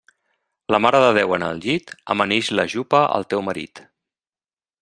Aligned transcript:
La 0.75 0.79
Mare 0.85 1.01
de 1.03 1.11
Déu 1.17 1.35
en 1.37 1.45
el 1.49 1.61
llit, 1.67 1.93
amanix 2.15 2.51
la 2.61 2.67
jupa 2.75 3.05
al 3.19 3.29
teu 3.35 3.45
marit. 3.51 3.87